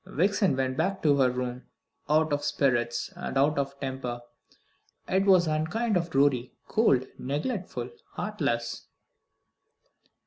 [0.07, 1.61] Vixen went back to her room,
[2.09, 4.19] out of spirits and out of temper.
[5.07, 8.87] It was unkind of Rorie, cold, neglectful, heartless.